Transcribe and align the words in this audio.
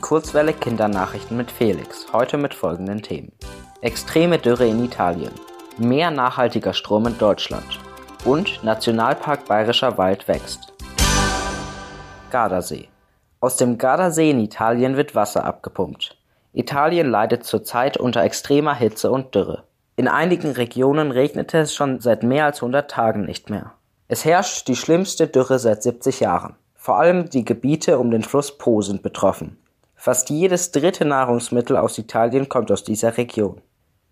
Kurzwelle 0.00 0.52
Kindernachrichten 0.52 1.36
mit 1.36 1.50
Felix. 1.50 2.06
Heute 2.12 2.38
mit 2.38 2.54
folgenden 2.54 3.02
Themen. 3.02 3.32
Extreme 3.80 4.38
Dürre 4.38 4.66
in 4.66 4.84
Italien. 4.84 5.32
Mehr 5.76 6.10
nachhaltiger 6.10 6.72
Strom 6.72 7.06
in 7.06 7.18
Deutschland. 7.18 7.78
Und 8.24 8.62
Nationalpark 8.64 9.46
Bayerischer 9.46 9.98
Wald 9.98 10.28
wächst. 10.28 10.72
Gardasee. 12.30 12.88
Aus 13.40 13.56
dem 13.56 13.76
Gardasee 13.76 14.30
in 14.30 14.40
Italien 14.40 14.96
wird 14.96 15.14
Wasser 15.14 15.44
abgepumpt. 15.44 16.16
Italien 16.52 17.10
leidet 17.10 17.44
zurzeit 17.44 17.96
unter 17.96 18.22
extremer 18.22 18.74
Hitze 18.74 19.10
und 19.10 19.34
Dürre. 19.34 19.64
In 19.96 20.08
einigen 20.08 20.52
Regionen 20.52 21.10
regnete 21.10 21.58
es 21.58 21.74
schon 21.74 22.00
seit 22.00 22.22
mehr 22.22 22.44
als 22.46 22.58
100 22.58 22.90
Tagen 22.90 23.24
nicht 23.24 23.50
mehr. 23.50 23.74
Es 24.06 24.24
herrscht 24.24 24.68
die 24.68 24.76
schlimmste 24.76 25.26
Dürre 25.26 25.58
seit 25.58 25.82
70 25.82 26.20
Jahren. 26.20 26.56
Vor 26.74 26.98
allem 26.98 27.28
die 27.28 27.44
Gebiete 27.44 27.98
um 27.98 28.10
den 28.10 28.22
Fluss 28.22 28.56
Po 28.56 28.80
sind 28.80 29.02
betroffen. 29.02 29.58
Fast 30.00 30.30
jedes 30.30 30.70
dritte 30.70 31.04
Nahrungsmittel 31.04 31.76
aus 31.76 31.98
Italien 31.98 32.48
kommt 32.48 32.70
aus 32.70 32.84
dieser 32.84 33.16
Region. 33.16 33.60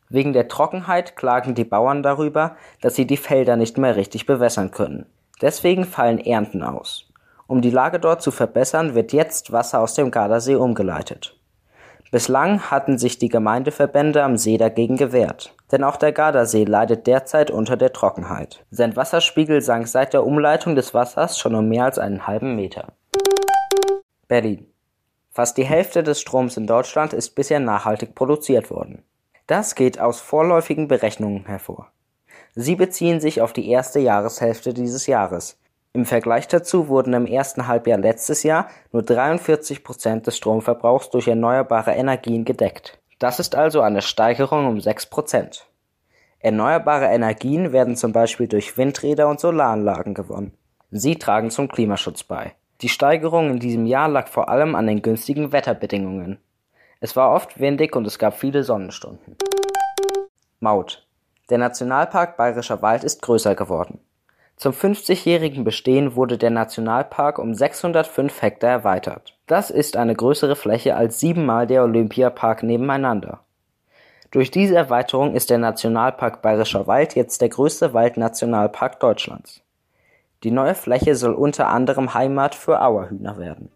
Wegen 0.09 0.32
der 0.32 0.48
Trockenheit 0.48 1.14
klagen 1.14 1.54
die 1.54 1.64
Bauern 1.64 2.02
darüber, 2.02 2.56
dass 2.80 2.96
sie 2.96 3.06
die 3.06 3.16
Felder 3.16 3.54
nicht 3.54 3.78
mehr 3.78 3.95
richtig 3.95 4.26
bewässern 4.26 4.72
können. 4.72 5.06
Deswegen 5.40 5.84
fallen 5.84 6.18
Ernten 6.18 6.64
aus. 6.64 7.09
Um 7.46 7.62
die 7.62 7.70
Lage 7.70 8.00
dort 8.00 8.20
zu 8.20 8.32
verbessern, 8.32 8.96
wird 8.96 9.12
jetzt 9.12 9.52
Wasser 9.52 9.78
aus 9.80 9.95
dem 9.95 10.10
Gardasee 10.10 10.56
umgeleitet. 10.56 11.38
Bislang 12.10 12.62
hatten 12.68 12.98
sich 12.98 13.18
die 13.18 13.28
Gemeindeverbände 13.28 14.24
am 14.24 14.37
See 14.37 14.59
dagegen 14.59 14.96
gewehrt, 14.96 15.54
denn 15.70 15.84
auch 15.84 15.96
der 15.96 16.10
Gardasee 16.10 16.64
leidet 16.64 17.06
derzeit 17.06 17.52
unter 17.52 17.76
der 17.76 17.92
Trockenheit. 17.92 18.64
Sein 18.73 18.96
Wasserspiegel 18.96 19.60
sank 19.60 19.87
seit 19.87 20.14
der 20.14 20.26
Umleitung 20.26 20.74
des 20.74 20.95
Wassers 20.95 21.38
schon 21.38 21.54
um 21.54 21.68
mehr 21.68 21.84
als 21.84 22.00
einen 22.00 22.26
halben 22.26 22.56
Meter. 22.56 22.88
Berlin. 24.26 24.66
Fast 25.36 25.58
die 25.58 25.66
Hälfte 25.66 26.02
des 26.02 26.18
Stroms 26.18 26.56
in 26.56 26.66
Deutschland 26.66 27.12
ist 27.12 27.34
bisher 27.34 27.60
nachhaltig 27.60 28.15
produziert 28.15 28.70
worden. 28.70 29.02
Das 29.46 29.74
geht 29.74 30.01
aus 30.01 30.18
vorläufigen 30.18 30.88
Berechnungen 30.88 31.45
hervor. 31.45 31.93
Sie 32.54 32.74
beziehen 32.74 33.20
sich 33.20 33.43
auf 33.43 33.52
die 33.52 33.68
erste 33.68 34.01
Jahreshälfte 34.01 34.73
dieses 34.73 35.06
Jahres, 35.06 35.59
im 35.93 36.06
Vergleich 36.06 36.48
dazu 36.48 36.88
wurden 36.88 37.12
im 37.12 37.26
ersten 37.26 37.66
Halbjahr 37.66 37.98
letztes 37.98 38.45
Jahr 38.45 38.70
nur 38.93 39.02
43 39.02 39.84
Prozent 39.84 40.26
des 40.26 40.38
Stromverbrauchs 40.38 41.10
durch 41.10 41.28
erneuerbare 41.28 41.93
Energien 41.93 42.46
gedeckt. 42.46 42.98
Das 43.18 43.38
ist 43.38 43.54
also 43.54 43.82
eine 43.82 44.00
Steigerung 44.00 44.66
um 44.66 44.80
6 44.80 45.04
Prozent. 45.10 45.66
Erneuerbare 46.38 47.09
Energien 47.09 47.73
werden 47.74 47.95
zum 47.95 48.12
Beispiel 48.12 48.48
durch 48.48 48.78
Windräder 48.78 49.28
und 49.28 49.38
Solaranlagen 49.38 50.15
gewonnen. 50.15 50.54
Sie 50.90 51.16
tragen 51.16 51.50
zum 51.50 51.68
Klimaschutz 51.68 52.24
bei. 52.24 52.54
Die 52.82 52.91
Steigerung 52.91 53.51
in 53.51 53.59
diesem 53.59 53.87
Jahr 53.87 54.09
lag 54.09 54.29
vor 54.29 54.51
allem 54.51 54.74
an 54.74 54.87
den 54.87 55.01
günstigen 55.01 55.52
Wetterbedingungen. 55.52 56.38
Es 57.01 57.16
war 57.16 57.33
oft 57.33 57.59
windig 57.59 57.96
und 57.96 58.07
es 58.07 58.18
gab 58.18 58.38
viele 58.38 58.65
Sonnenstunden. 58.65 59.37
Maut. 60.60 61.07
Der 61.49 61.59
Nationalpark 61.59 62.37
Bayerischer 62.37 62.83
Wald 62.83 63.05
ist 63.05 63.23
größer 63.23 63.55
geworden. 63.55 64.00
Zum 64.56 64.72
50-jährigen 64.72 65.65
Bestehen 65.65 66.16
wurde 66.16 66.38
der 66.38 66.50
Nationalpark 66.50 67.38
um 67.38 67.55
605 67.55 68.43
Hektar 68.43 68.71
erweitert. 68.71 69.38
Das 69.47 69.71
ist 69.71 69.97
eine 69.97 70.15
größere 70.15 70.56
Fläche 70.56 70.97
als 70.97 71.21
siebenmal 71.21 71.66
der 71.66 71.83
Olympiapark 71.83 72.62
nebeneinander. 72.62 73.41
Durch 74.31 74.50
diese 74.50 74.75
Erweiterung 74.75 75.34
ist 75.34 75.50
der 75.50 75.59
Nationalpark 75.59 76.43
Bayerischer 76.43 76.87
Wald 76.87 77.15
jetzt 77.15 77.41
der 77.41 77.49
größte 77.49 77.94
Waldnationalpark 77.94 78.99
Deutschlands. 78.99 79.62
Die 80.47 80.53
neue 80.53 80.77
Fläche 80.77 81.16
soll 81.16 81.34
unter 81.34 81.66
anderem 81.71 82.15
Heimat 82.15 82.55
für 82.55 82.81
Auerhühner 82.81 83.37
werden. 83.37 83.72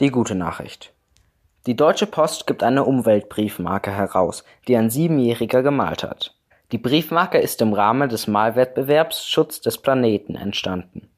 Die 0.00 0.10
gute 0.10 0.34
Nachricht. 0.34 0.92
Die 1.68 1.76
Deutsche 1.76 2.08
Post 2.08 2.48
gibt 2.48 2.64
eine 2.64 2.82
Umweltbriefmarke 2.82 3.92
heraus, 3.92 4.42
die 4.66 4.76
ein 4.76 4.90
Siebenjähriger 4.90 5.62
gemalt 5.62 6.02
hat. 6.02 6.34
Die 6.72 6.78
Briefmarke 6.78 7.38
ist 7.38 7.62
im 7.62 7.72
Rahmen 7.72 8.08
des 8.08 8.26
Malwettbewerbs 8.26 9.28
Schutz 9.28 9.60
des 9.60 9.78
Planeten 9.78 10.34
entstanden. 10.34 11.08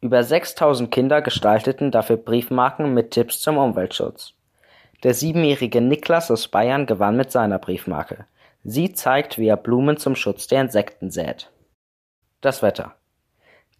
Über 0.00 0.24
6000 0.24 0.90
Kinder 0.90 1.20
gestalteten 1.20 1.90
dafür 1.90 2.16
Briefmarken 2.16 2.94
mit 2.94 3.10
Tipps 3.10 3.40
zum 3.40 3.58
Umweltschutz. 3.58 4.32
Der 5.02 5.14
siebenjährige 5.14 5.80
Niklas 5.80 6.30
aus 6.30 6.48
Bayern 6.48 6.86
gewann 6.86 7.16
mit 7.16 7.30
seiner 7.30 7.58
Briefmarke. 7.58 8.26
Sie 8.64 8.92
zeigt, 8.92 9.38
wie 9.38 9.48
er 9.48 9.56
Blumen 9.56 9.96
zum 9.96 10.14
Schutz 10.14 10.46
der 10.46 10.60
Insekten 10.60 11.10
sät. 11.10 11.50
Das 12.42 12.62
Wetter. 12.62 12.94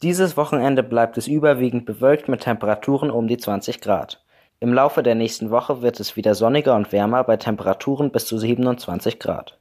Dieses 0.03 0.37
Wochenende 0.39 0.83
bleibt 0.83 1.19
es 1.19 1.27
überwiegend 1.27 1.85
bewölkt 1.85 2.29
mit 2.29 2.41
Temperaturen 2.41 3.11
um 3.11 3.29
die 3.29 3.37
20 3.37 3.83
Grad. 3.83 4.25
Im 4.61 4.73
Laufe 4.73 5.03
der 5.03 5.15
nächsten 5.15 5.51
Woche 5.51 5.83
wird 5.83 6.01
es 6.01 6.17
wieder 6.17 6.35
sonniger 6.35 6.75
und 6.75 6.93
wärmer 6.93 7.25
bei 7.25 7.37
Temperaturen 7.37 8.11
bis 8.11 8.27
zu 8.27 8.39
27 8.39 9.19
Grad 9.19 9.60